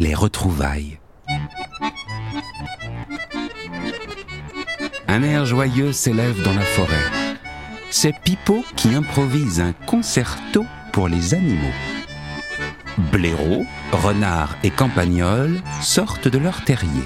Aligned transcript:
Les 0.00 0.14
retrouvailles. 0.14 0.98
Un 5.06 5.22
air 5.22 5.44
joyeux 5.44 5.92
s'élève 5.92 6.42
dans 6.42 6.54
la 6.54 6.62
forêt. 6.62 6.96
C'est 7.90 8.14
Pipo 8.24 8.64
qui 8.76 8.94
improvise 8.94 9.60
un 9.60 9.74
concerto 9.74 10.64
pour 10.94 11.06
les 11.06 11.34
animaux. 11.34 11.74
Blaireau, 13.12 13.66
renard 13.92 14.56
et 14.62 14.70
campagnol 14.70 15.60
sortent 15.82 16.28
de 16.28 16.38
leur 16.38 16.64
terrier. 16.64 17.04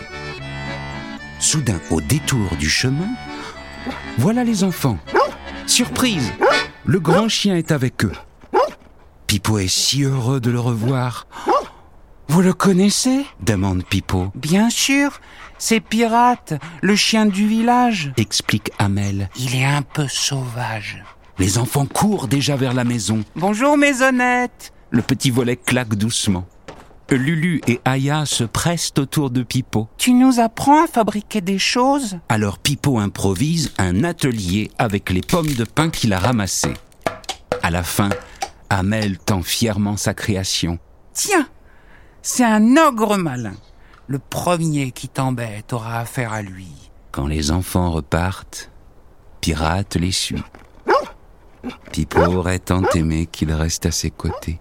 Soudain, 1.40 1.80
au 1.90 2.00
détour 2.00 2.54
du 2.60 2.70
chemin, 2.70 3.08
voilà 4.18 4.44
les 4.44 4.62
enfants. 4.62 4.98
Surprise 5.66 6.32
Le 6.84 7.00
grand 7.00 7.28
chien 7.28 7.56
est 7.56 7.72
avec 7.72 8.04
eux. 8.04 8.12
Pipo 9.26 9.58
est 9.58 9.66
si 9.66 10.04
heureux 10.04 10.38
de 10.38 10.52
le 10.52 10.60
revoir. 10.60 11.26
Vous 12.28 12.42
le 12.42 12.52
connaissez 12.52 13.26
demande 13.40 13.84
Pipo. 13.84 14.32
Bien 14.34 14.70
sûr, 14.70 15.20
c'est 15.58 15.80
Pirate, 15.80 16.54
le 16.82 16.96
chien 16.96 17.26
du 17.26 17.46
village, 17.46 18.12
explique 18.16 18.70
Amel. 18.78 19.28
Il 19.38 19.54
est 19.54 19.64
un 19.64 19.82
peu 19.82 20.08
sauvage. 20.08 21.02
Les 21.38 21.58
enfants 21.58 21.86
courent 21.86 22.28
déjà 22.28 22.56
vers 22.56 22.74
la 22.74 22.84
maison. 22.84 23.24
Bonjour 23.36 23.76
Maisonnette. 23.76 24.72
Le 24.90 25.02
petit 25.02 25.30
volet 25.30 25.56
claque 25.56 25.94
doucement. 25.94 26.46
Lulu 27.10 27.60
et 27.66 27.80
Aya 27.84 28.24
se 28.26 28.44
pressent 28.44 28.94
autour 28.98 29.30
de 29.30 29.42
Pipo. 29.42 29.88
Tu 29.98 30.12
nous 30.12 30.40
apprends 30.40 30.84
à 30.84 30.86
fabriquer 30.86 31.40
des 31.40 31.58
choses 31.58 32.18
Alors 32.28 32.58
Pipo 32.58 32.98
improvise 32.98 33.72
un 33.78 34.04
atelier 34.04 34.70
avec 34.78 35.10
les 35.10 35.20
pommes 35.20 35.52
de 35.52 35.64
pin 35.64 35.90
qu'il 35.90 36.12
a 36.12 36.18
ramassées. 36.18 36.74
À 37.62 37.70
la 37.70 37.82
fin, 37.82 38.08
Amel 38.70 39.18
tend 39.18 39.42
fièrement 39.42 39.96
sa 39.96 40.14
création. 40.14 40.78
Tiens, 41.12 41.46
c'est 42.24 42.42
un 42.42 42.76
ogre 42.78 43.18
malin. 43.18 43.54
Le 44.06 44.18
premier 44.18 44.90
qui 44.90 45.08
t'embête 45.08 45.72
aura 45.74 46.00
affaire 46.00 46.32
à 46.32 46.40
lui. 46.40 46.72
Quand 47.12 47.26
les 47.26 47.50
enfants 47.50 47.90
repartent, 47.90 48.70
Pirate 49.40 49.96
les 49.96 50.10
suit. 50.10 50.42
Pipo 51.92 52.20
aurait 52.20 52.58
tant 52.58 52.82
aimé 52.94 53.28
qu'il 53.30 53.52
reste 53.52 53.84
à 53.86 53.90
ses 53.90 54.10
côtés. 54.10 54.58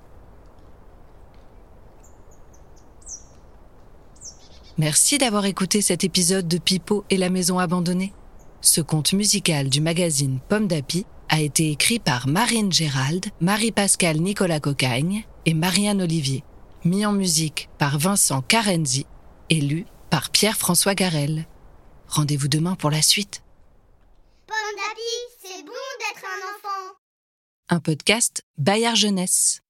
Merci 4.78 5.18
d'avoir 5.18 5.46
écouté 5.46 5.82
cet 5.82 6.04
épisode 6.04 6.48
de 6.48 6.58
Pipo 6.58 7.06
et 7.10 7.18
la 7.18 7.30
maison 7.30 7.60
abandonnée. 7.60 8.14
Ce 8.60 8.82
conte 8.82 9.14
musical 9.14 9.70
du 9.70 9.80
magazine 9.80 10.40
Pomme 10.50 10.68
d'Api 10.68 11.06
a 11.30 11.40
été 11.40 11.72
écrit 11.72 12.00
par 12.00 12.28
Marine 12.28 12.72
Gérald, 12.74 13.28
Marie-Pascale 13.40 14.18
Nicolas 14.18 14.60
Cocagne 14.60 15.24
et 15.46 15.54
Marianne 15.54 16.02
Olivier. 16.02 16.44
Mis 16.86 17.06
en 17.06 17.14
musique 17.14 17.70
par 17.78 17.98
Vincent 17.98 18.42
Carenzi 18.42 19.06
et 19.50 19.62
lu 19.62 19.86
par 20.10 20.32
Pierre-François 20.32 20.96
Garel. 20.96 21.48
Rendez-vous 22.10 22.50
demain 22.50 22.76
pour 22.76 22.90
la 22.90 23.02
suite. 23.02 23.42
D'api, 24.50 25.42
c'est 25.42 25.64
bon 25.64 25.72
d'être 25.72 26.26
un 26.26 26.56
enfant. 26.56 26.96
Un 27.70 27.80
podcast 27.80 28.44
Bayard 28.58 28.98
Jeunesse. 28.98 29.62